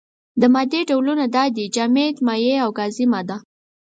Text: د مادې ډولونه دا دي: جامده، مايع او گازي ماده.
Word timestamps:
د 0.41 0.43
مادې 0.53 0.81
ډولونه 0.89 1.25
دا 1.35 1.43
دي: 1.55 1.65
جامده، 1.75 2.21
مايع 2.27 2.57
او 2.65 2.69
گازي 2.79 3.05
ماده. 3.13 3.37